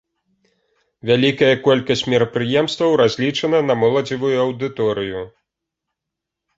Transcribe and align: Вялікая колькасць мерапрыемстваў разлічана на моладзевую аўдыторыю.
Вялікая 1.09 1.51
колькасць 1.67 2.03
мерапрыемстваў 2.15 2.91
разлічана 3.05 3.63
на 3.69 3.73
моладзевую 3.85 4.35
аўдыторыю. 4.49 5.21